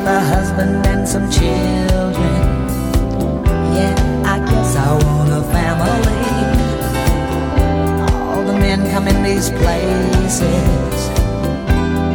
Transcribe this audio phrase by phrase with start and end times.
[0.00, 2.40] Have a husband and some children.
[3.76, 6.24] Yeah, I guess I want a family.
[8.32, 10.40] All the men come in these places,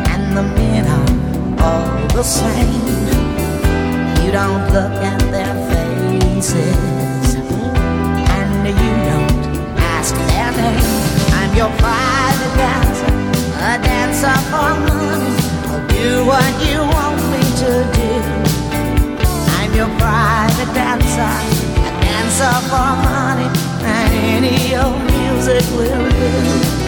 [0.10, 1.12] and the men are
[1.64, 2.82] all the same.
[4.26, 9.46] You don't look at their faces, and you don't
[9.78, 10.90] ask their name.
[11.38, 13.14] I'm your private dancer,
[13.62, 15.38] a dancer for money.
[15.70, 16.95] I'll do what you want
[17.66, 18.12] do.
[19.58, 21.34] I'm your private dancer,
[21.86, 23.50] a dancer for money,
[23.84, 26.85] and any old music will do.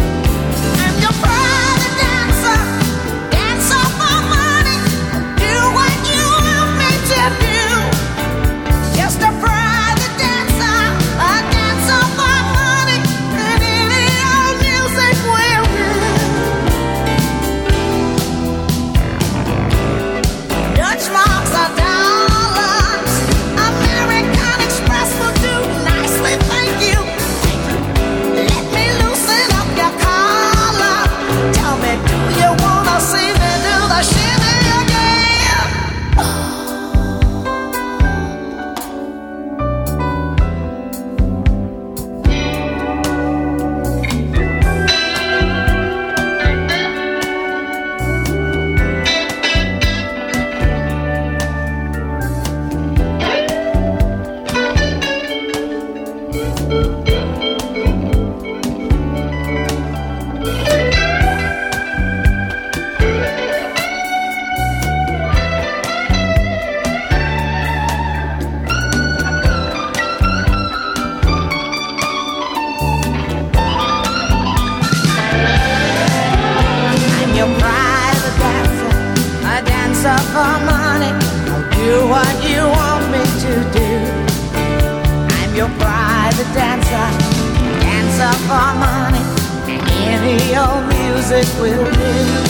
[90.30, 92.47] your music will live.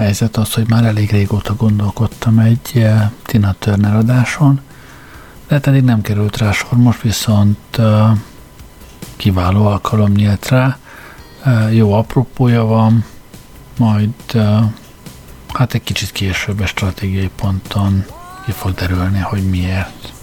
[0.00, 4.60] Helyzet az, hogy már elég régóta gondolkodtam egy eh, Tina Turner adáson,
[5.48, 8.10] de hát eddig nem került rá sor, most viszont eh,
[9.16, 10.78] kiváló alkalom nyílt rá,
[11.44, 13.04] Eh, jó apropója van,
[13.78, 14.12] majd
[15.48, 18.04] hát egy kicsit később egy stratégiai ponton
[18.44, 20.19] ki fog derülni, hogy miért.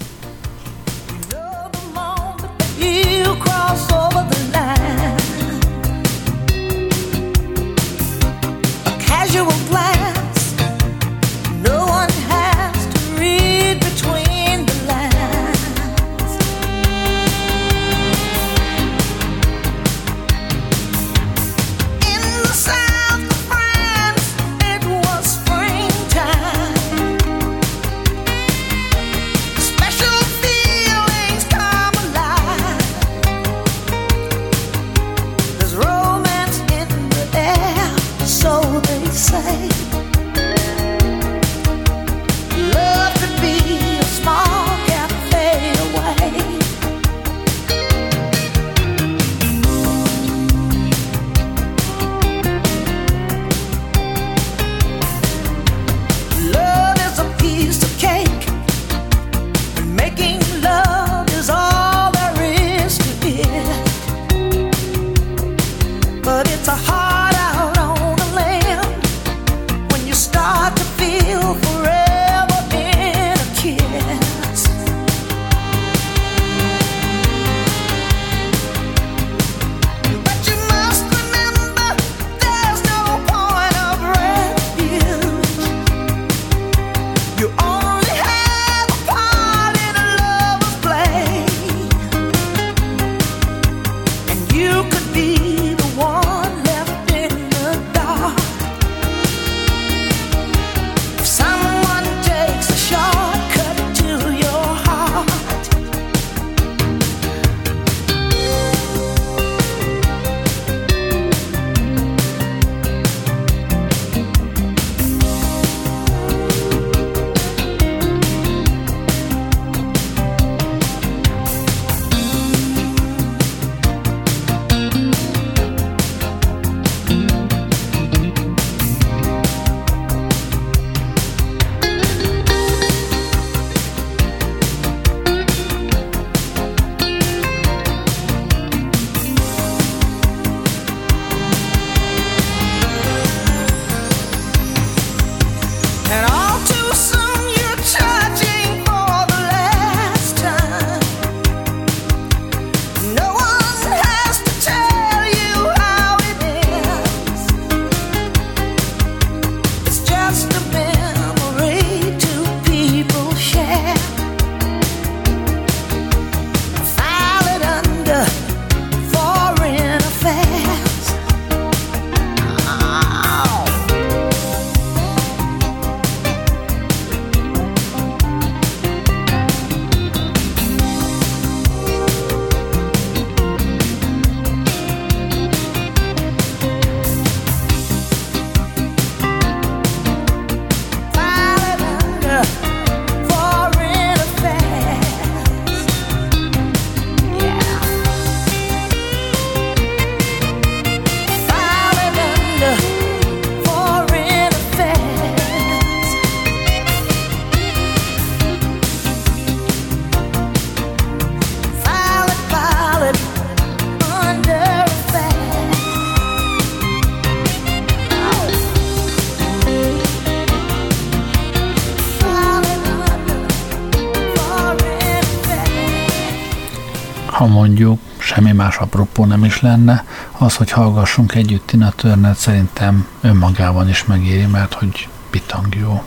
[227.48, 233.08] Ha mondjuk semmi más apropó nem is lenne, az, hogy hallgassunk együtt Tina turner szerintem
[233.22, 236.04] önmagában is megéri, mert hogy bitang jó.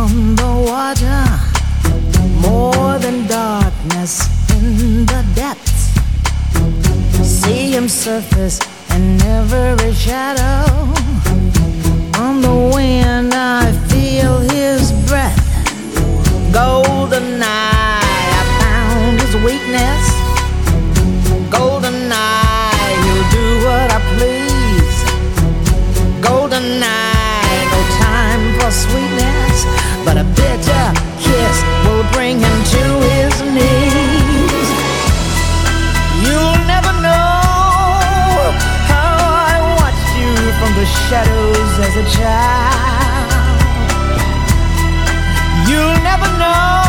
[0.00, 1.22] On the water,
[2.40, 4.12] more than darkness
[4.56, 5.82] in the depths.
[7.22, 8.58] See him surface
[8.94, 10.64] in every shadow.
[12.24, 15.40] On the wind, I feel his breath.
[16.50, 20.04] Golden eye, I found his weakness.
[21.58, 24.98] Golden eye, he'll do what I please.
[26.28, 27.10] Golden eye
[27.72, 29.49] no time for sweetness,
[30.04, 30.86] but a bitter
[31.24, 34.68] kiss will bring him to his knees.
[36.24, 38.52] You'll never know
[38.92, 39.12] how
[39.52, 43.60] I watched you from the shadows as a child.
[45.68, 46.79] You'll never know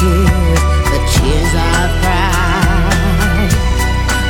[0.00, 3.52] tears, the tears I've cried.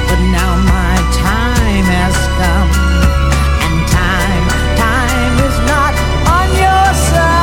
[0.08, 2.70] But now my time has come,
[3.64, 4.46] and time,
[4.82, 5.94] time is not
[6.36, 7.38] on your side.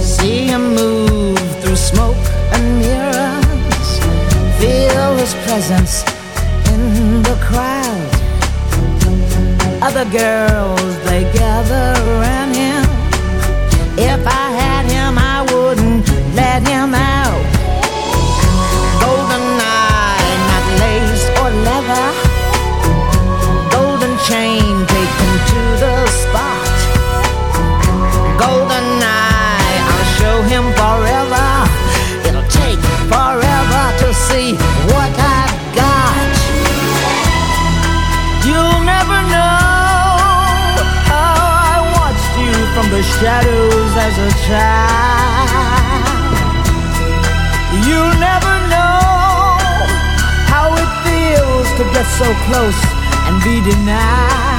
[0.00, 2.22] See him move through smoke
[2.54, 3.90] and mirrors,
[4.60, 5.94] feel his presence
[6.72, 6.82] in
[7.24, 8.12] the crowd.
[9.82, 10.97] Other girls
[11.58, 12.84] gather around him.
[13.98, 17.42] If I had him, I wouldn't let him out.
[19.02, 22.06] Golden eye, not lace or leather.
[23.74, 25.27] Golden chain taken
[43.20, 46.06] shadows as a child.
[47.86, 49.58] You'll never know
[50.46, 52.80] how it feels to get so close
[53.26, 54.57] and be denied.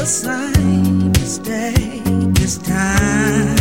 [0.00, 2.02] the same mistake
[2.32, 3.59] this time.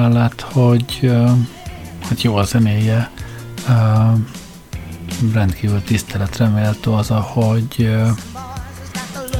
[0.00, 1.12] Amellett, hogy
[2.08, 3.10] hát jó a zenéje,
[5.32, 7.96] rendkívül tiszteletre méltó az, ahogy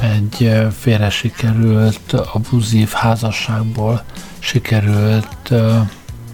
[0.01, 4.03] egy félre sikerült abuzív házasságból
[4.39, 5.53] sikerült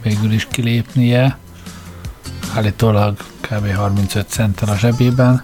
[0.03, 1.37] végül is kilépnie,
[2.55, 3.75] állítólag kb.
[3.75, 5.43] 35 centtel a zsebében,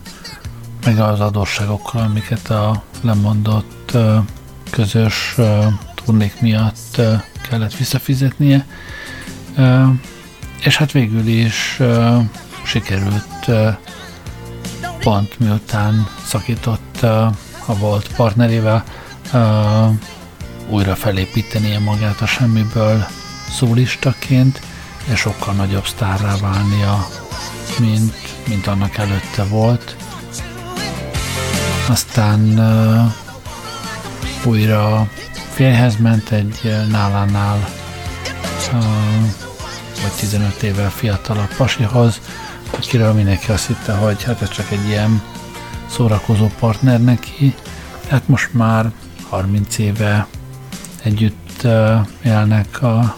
[0.85, 3.97] meg az adósságokkal, amiket a lemondott
[4.69, 5.35] közös
[5.95, 7.01] turnék miatt
[7.53, 8.65] kellett visszafizetnie,
[10.63, 11.79] és hát végül is
[12.63, 13.45] sikerült
[14.99, 17.01] pont miután szakított
[17.65, 18.83] a volt partnerével
[20.69, 23.05] újra felépítenie magát a semmiből
[23.49, 24.61] szólistaként,
[25.11, 27.07] és sokkal nagyobb sztárrá válnia,
[27.79, 28.15] mint,
[28.47, 29.95] mint annak előtte volt.
[31.87, 33.11] Aztán uh,
[34.45, 35.09] újra
[35.53, 37.69] férjhez ment egy eh, nálánál
[40.01, 42.21] vagy 15 évvel fiatalabb pasihoz,
[42.71, 45.21] akiről mindenki azt hitte, hogy hát ez csak egy ilyen
[45.89, 47.55] szórakozó partner neki.
[48.09, 48.91] Hát most már
[49.29, 50.27] 30 éve
[51.03, 53.15] együtt uh, élnek a,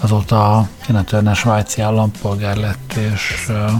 [0.00, 3.72] azóta Tina Turner svájci állampolgár lett, és, uh,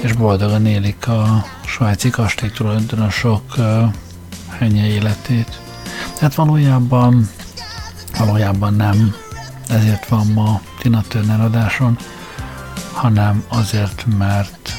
[0.00, 3.92] és boldogan élik a svájci kastély tulajdonosok uh,
[4.58, 5.67] ennyi életét.
[6.18, 7.28] Tehát valójában,
[8.18, 9.14] valójában nem
[9.68, 11.98] ezért van ma Tina Turner adáson,
[12.92, 14.72] hanem azért, mert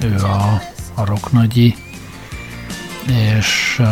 [0.00, 0.60] ő a,
[0.94, 1.76] a rocknagyi,
[3.06, 3.82] és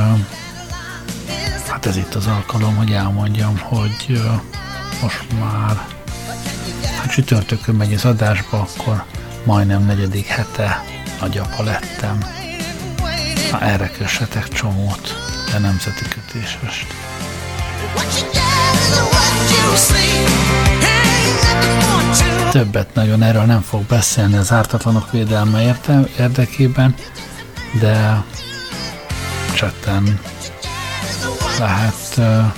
[1.69, 4.23] hát ez itt az alkalom, hogy elmondjam, hogy
[5.03, 5.87] most már
[7.01, 9.05] hát csütörtökön megy az adásba, akkor
[9.45, 10.85] majdnem negyedik hete
[11.21, 12.19] nagyapa lettem.
[13.51, 16.87] Na, erre kössetek csomót a nemzeti kötésest.
[22.51, 26.95] Többet nagyon erről nem fog beszélni az ártatlanok védelme érte, érdekében,
[27.81, 28.25] de
[29.55, 30.21] csetten
[31.59, 32.53] lehet uh,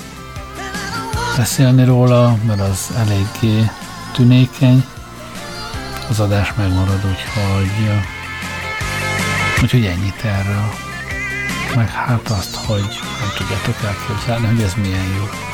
[1.36, 3.70] beszélni róla, mert az eléggé
[4.12, 4.84] tünékeny.
[6.08, 8.02] Az adás megmarad, úgyhogy,
[9.62, 10.83] úgyhogy ennyit erről
[11.74, 12.88] meg hát azt, hogy
[13.20, 15.53] nem tudjátok elképzelni, hogy ez milyen jó.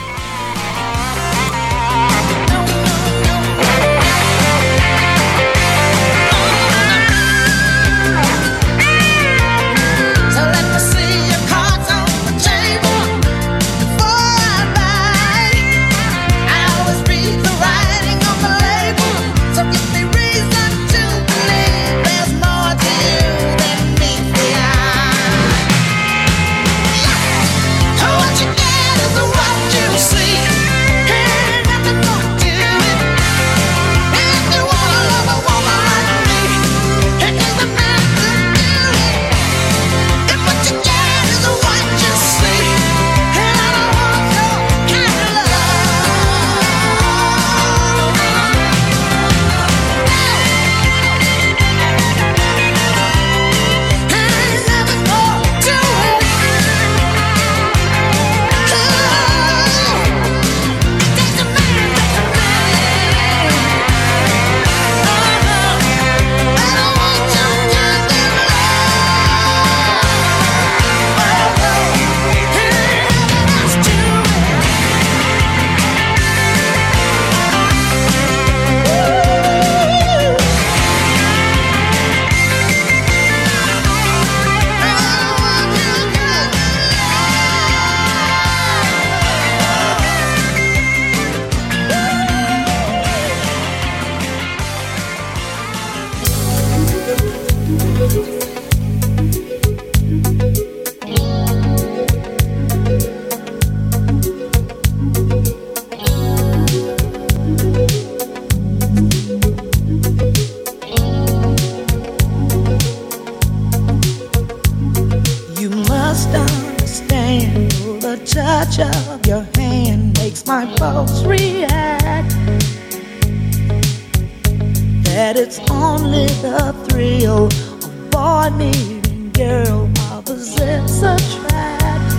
[130.40, 132.14] Opposites attract.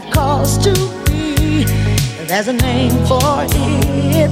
[0.00, 0.72] Got cause to
[1.06, 1.64] be.
[2.26, 4.30] There's a name for it.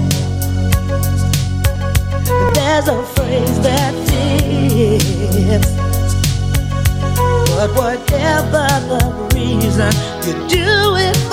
[2.55, 5.73] There's a phrase that fits.
[7.51, 9.93] But whatever the reason,
[10.27, 11.28] you do it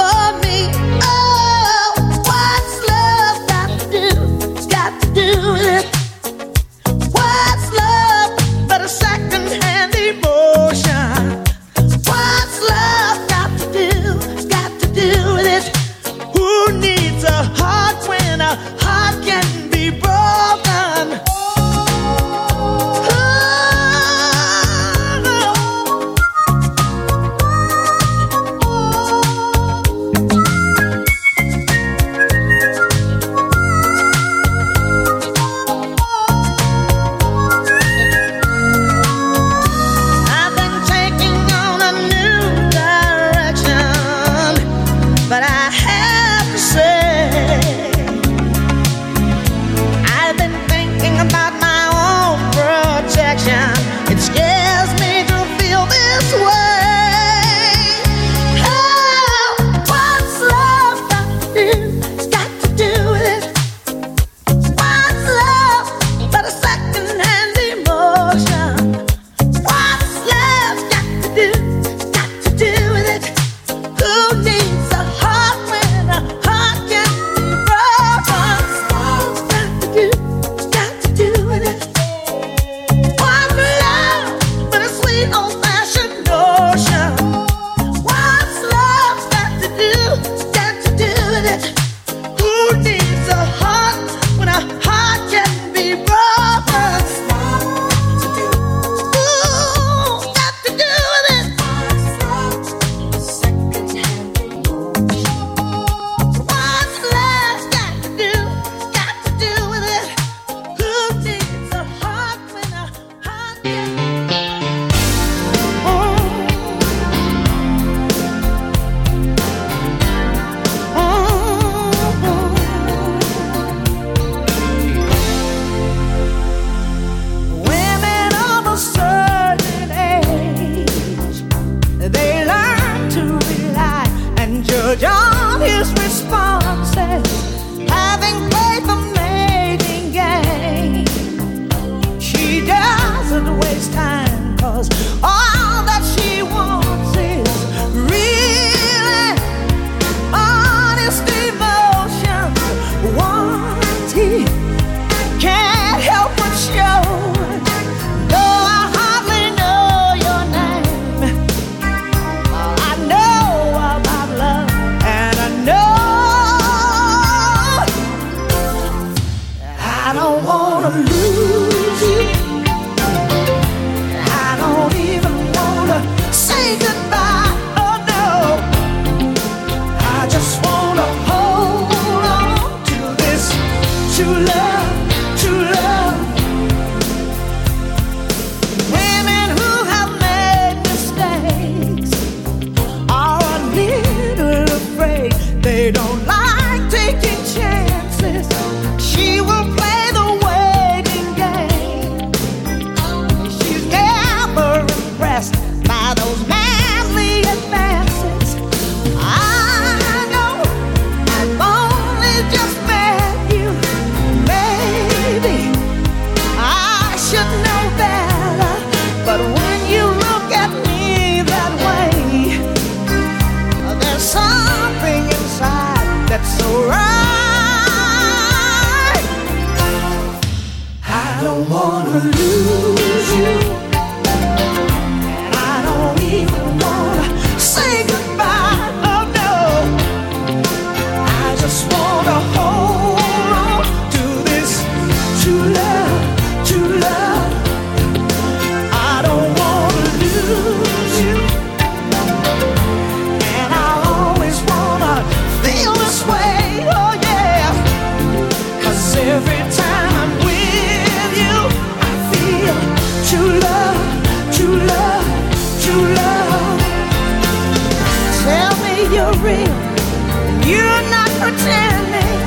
[271.56, 272.42] pretending.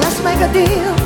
[0.00, 1.05] Let's make a deal.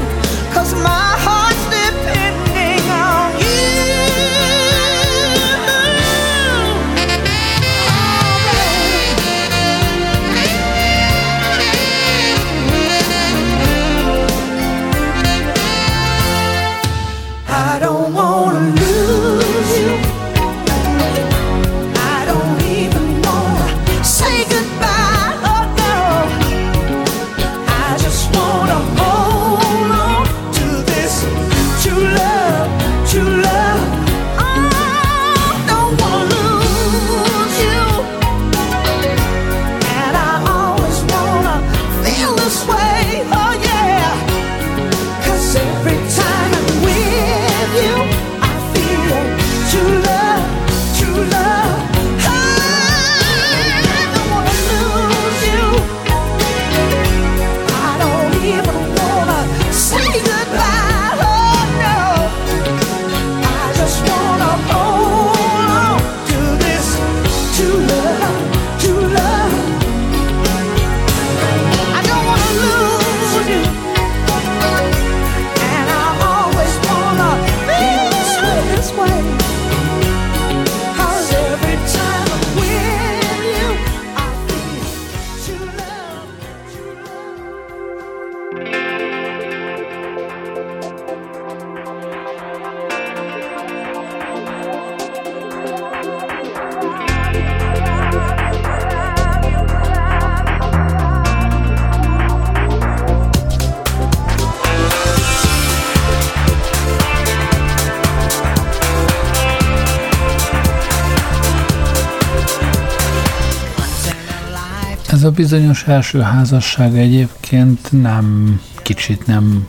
[115.40, 119.66] Bizonyos első házasság egyébként nem kicsit nem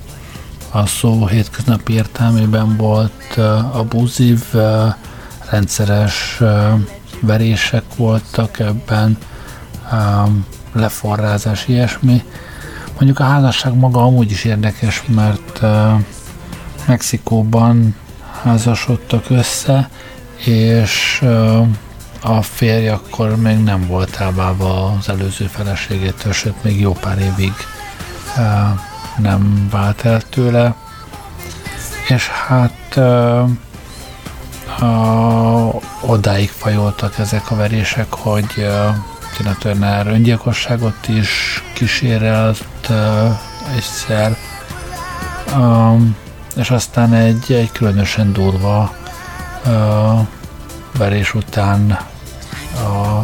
[0.72, 3.38] a szó hétköznapi értelmében volt
[3.72, 4.44] abúzív,
[5.50, 6.42] rendszeres
[7.22, 9.18] verések voltak ebben,
[10.74, 12.24] leforrázás, ilyesmi.
[12.94, 15.62] Mondjuk a házasság maga amúgy is érdekes, mert
[16.88, 17.96] Mexikóban
[18.44, 19.90] házasodtak össze,
[20.46, 21.24] és
[22.22, 27.54] a férj akkor még nem volt elválva az előző feleségétől, sőt még jó pár évig
[29.18, 30.76] nem vált el tőle.
[32.08, 33.50] És hát uh,
[36.02, 38.96] odáig fajoltak ezek a verések, hogy uh,
[39.38, 43.40] Tina Turner öngyilkosságot is kísérelt uh,
[43.76, 44.38] egyszer,
[45.56, 46.16] um,
[46.56, 48.94] és aztán egy, egy különösen durva
[49.66, 50.20] uh,
[50.98, 52.11] verés után
[52.76, 53.18] a,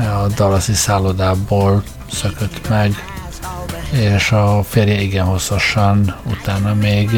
[0.00, 2.94] a Dallasi szállodából szökött meg,
[3.90, 7.10] és a férje igen hosszasan utána még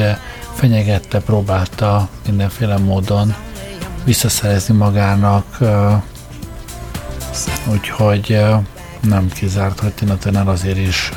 [0.54, 3.34] fenyegette, próbálta mindenféle módon
[4.04, 5.58] visszaszerezni magának,
[7.70, 8.44] úgyhogy
[9.00, 11.12] nem kizárt, hogy Tina Turner azért is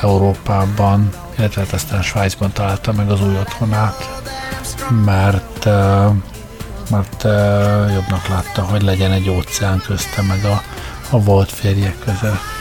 [0.00, 4.22] Európában, illetve hát aztán Svájcban találta meg az új otthonát,
[5.04, 5.68] mert
[6.90, 10.62] mert uh, jobbnak látta, hogy legyen egy óceán közte meg a,
[11.10, 12.53] a volt férjek között.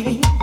[0.00, 0.35] me.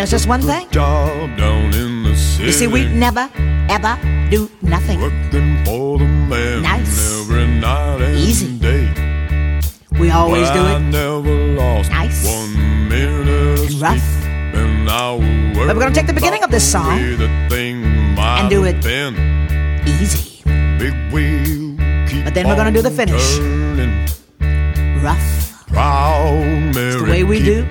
[0.00, 0.66] There's just one thing.
[0.70, 2.46] Job down in the city.
[2.46, 3.28] You see, we never,
[3.68, 3.98] ever
[4.30, 4.98] do nothing.
[4.98, 8.58] Working for the man nice, every night and easy.
[8.58, 8.88] day.
[10.00, 10.80] We always but do I it.
[10.80, 14.08] never lost nice, one minute and rough.
[14.56, 15.18] And I
[15.66, 19.14] but we're gonna take the beginning of this song and do it been.
[19.86, 20.42] easy.
[20.78, 21.76] Big wheel
[22.24, 23.36] but then we're gonna do the finish.
[23.36, 24.08] Turning.
[25.04, 25.66] Rough.
[25.66, 26.96] Proud Mary.
[26.96, 27.66] the way we do.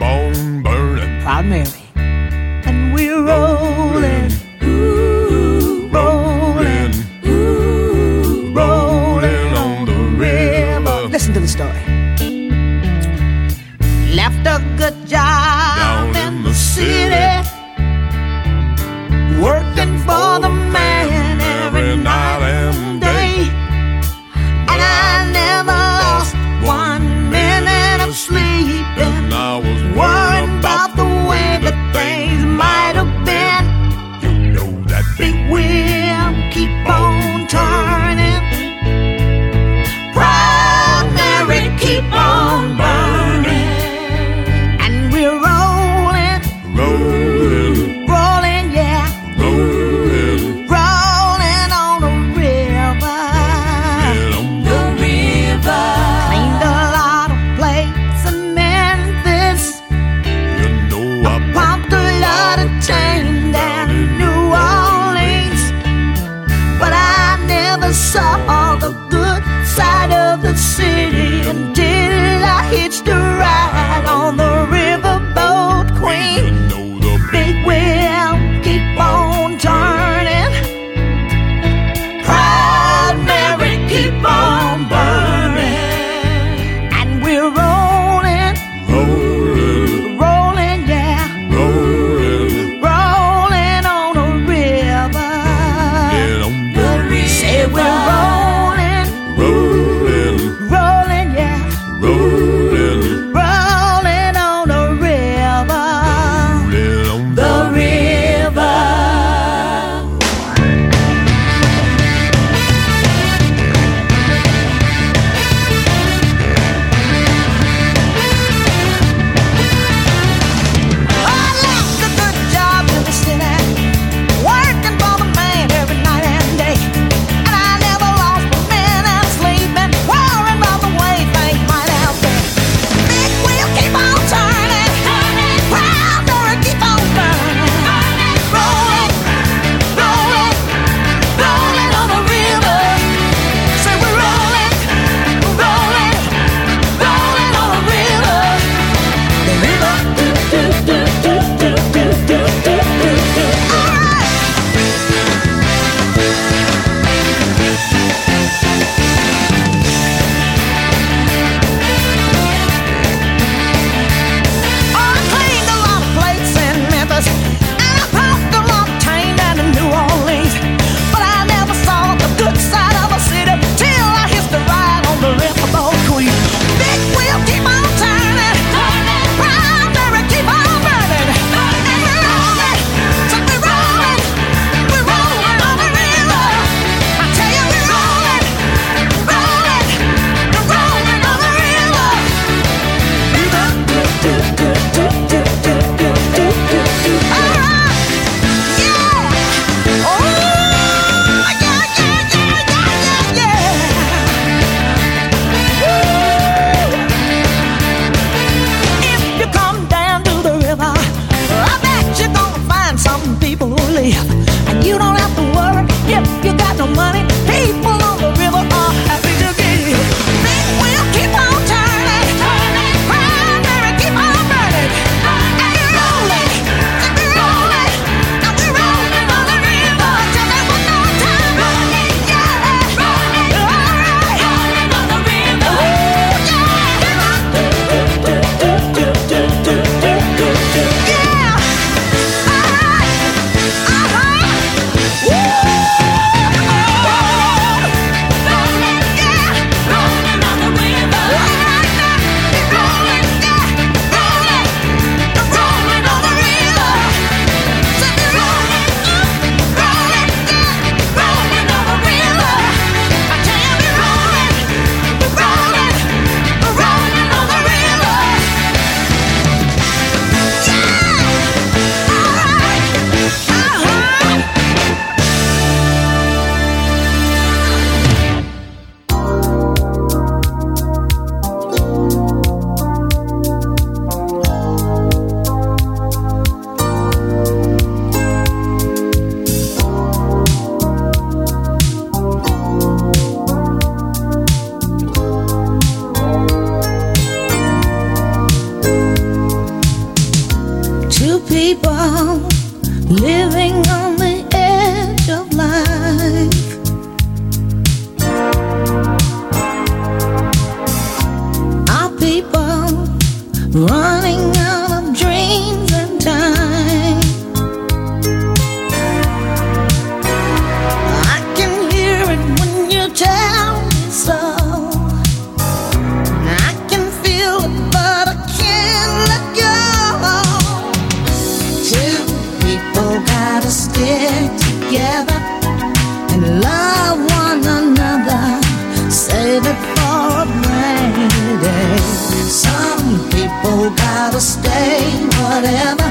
[343.90, 345.02] People gotta stay
[345.40, 346.10] whatever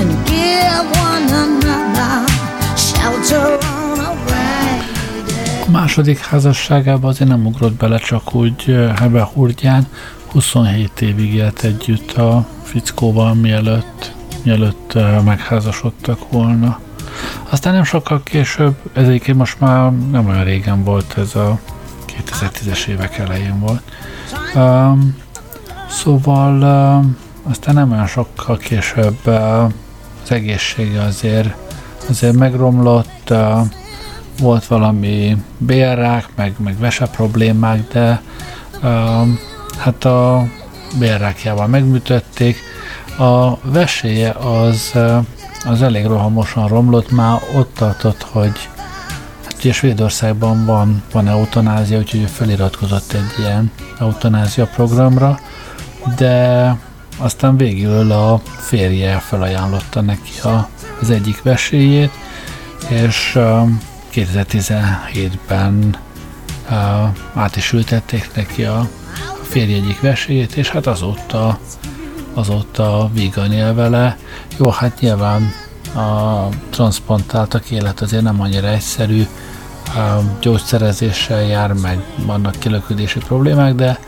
[0.00, 2.26] and give one another
[2.76, 5.62] shelter on a rainy day.
[5.66, 8.64] A második házasságában azért nem ugrott bele csak úgy
[8.96, 9.86] Hebe Hurgyán,
[10.32, 14.12] 27 évig élt együtt a fickóval, mielőtt,
[14.42, 16.80] mielőtt megházasodtak volna.
[17.48, 21.58] Aztán nem sokkal később, ez egyébként most már nem olyan régen volt, ez a
[22.06, 23.82] 2010-es évek elején volt.
[24.54, 25.23] Um,
[25.94, 26.62] szóval
[27.42, 31.54] aztán nem olyan sokkal később az egészsége azért,
[32.08, 33.34] azért megromlott,
[34.40, 38.22] volt valami bélrák, meg, meg vese problémák, de
[39.78, 40.44] hát a
[40.98, 42.56] bélrákjával megműtötték.
[43.18, 44.92] A veséje az,
[45.64, 48.68] az elég rohamosan romlott, már ott tartott, hogy
[49.44, 53.70] hát ugye Svédországban van, van eutanázia, úgyhogy ő feliratkozott egy ilyen
[54.00, 55.38] eutanázia programra,
[56.16, 56.76] de
[57.18, 60.68] aztán végül a férje felajánlotta neki a,
[61.00, 62.10] az egyik veséjét,
[62.88, 63.80] és um,
[64.14, 65.96] 2017-ben
[66.70, 68.78] uh, át is ültették neki a,
[69.40, 71.58] a férj egyik veséjét, és hát azóta,
[72.34, 74.16] azóta vígan él vele.
[74.58, 75.52] Jó, hát nyilván
[75.94, 79.26] a transzplantáltak élet azért nem annyira egyszerű,
[79.96, 83.98] uh, gyógyszerezéssel jár, meg vannak kilöködési problémák, de,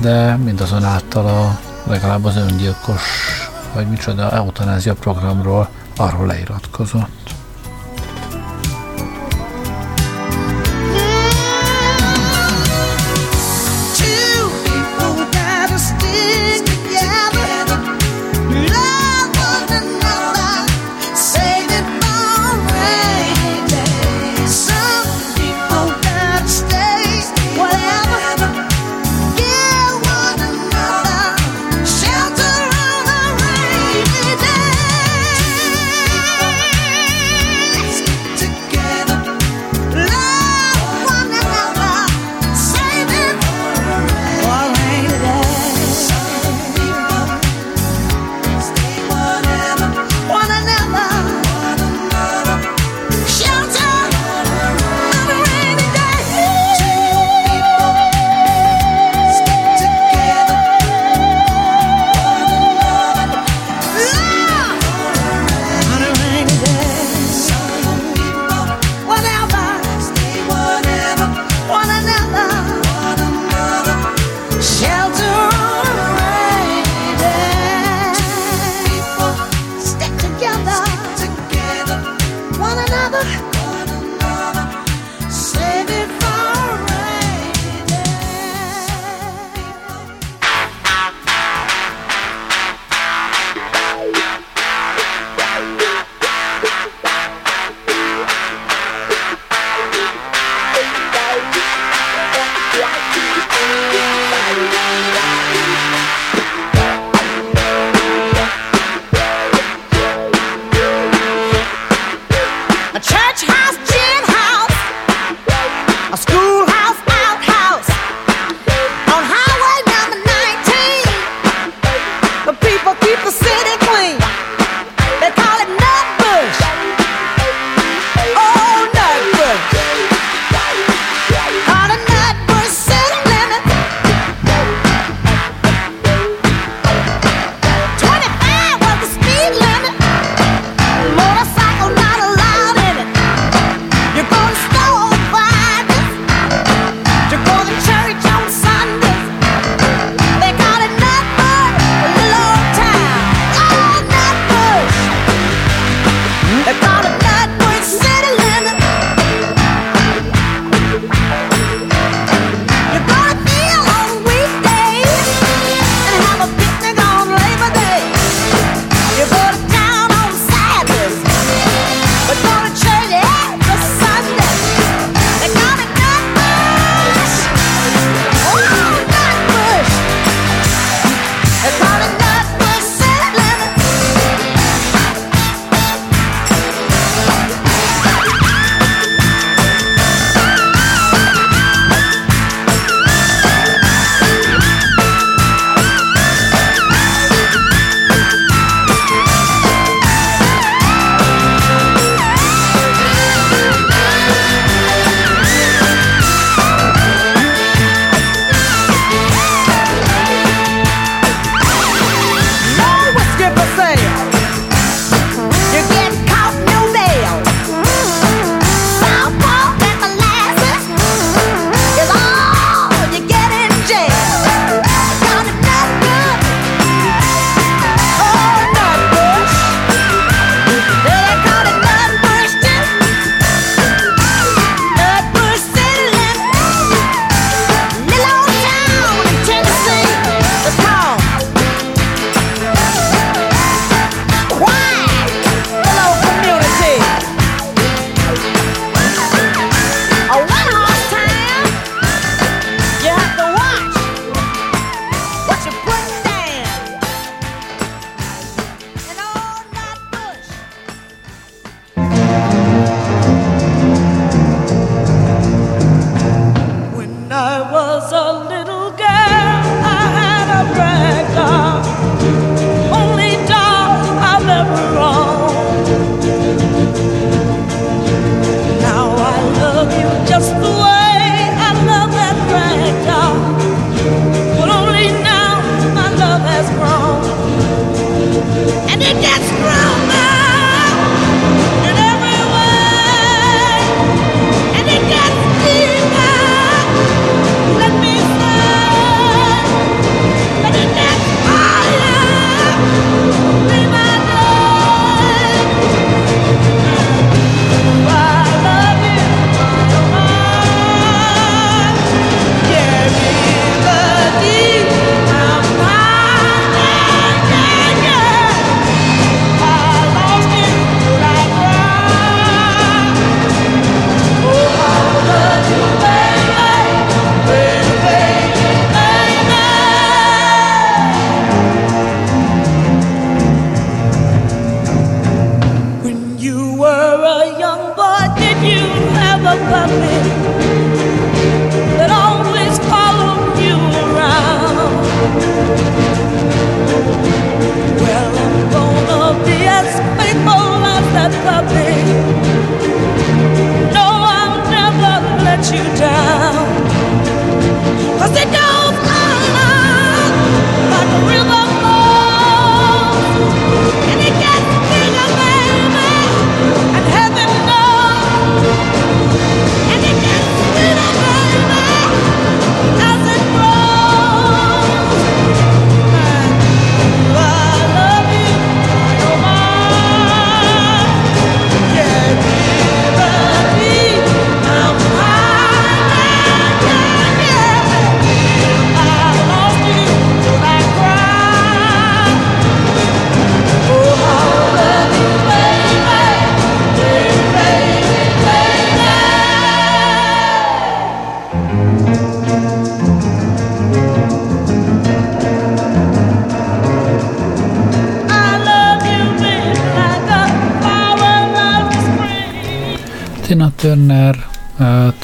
[0.00, 1.58] de mindazonáltal a,
[1.90, 3.02] legalább az öngyilkos,
[3.74, 7.33] vagy micsoda, eutanázia programról arról leiratkozott.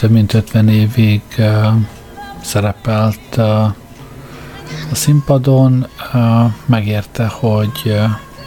[0.01, 1.23] Több mint 50 évig
[2.43, 3.75] szerepelt a
[4.93, 5.87] színpadon,
[6.67, 8.01] megérte, hogy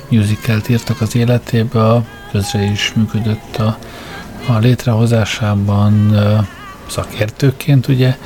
[0.09, 3.77] musicalt írtak az életéből, közre is működött a,
[4.47, 6.15] a létrehozásában
[6.87, 8.17] szakértőként, ugye.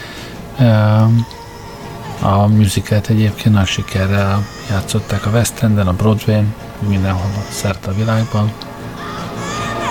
[2.21, 6.53] A musicalt egyébként nagy sikerrel játszották a West Enden, a Broadway-n,
[6.87, 8.51] mindenhol szerte a világban.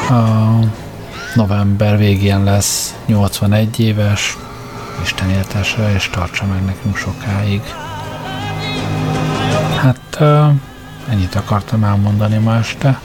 [0.09, 0.85] A
[1.37, 4.37] november végén lesz 81 éves,
[5.03, 7.63] Isten éltesse és tartsa meg nekünk sokáig.
[9.77, 10.21] Hát
[11.09, 13.01] ennyit akartam elmondani ma este.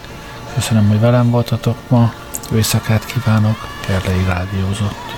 [0.53, 2.13] Köszönöm, hogy velem voltatok ma.
[2.49, 5.11] Jó éjszakát kívánok, Kerlei Rádiózott.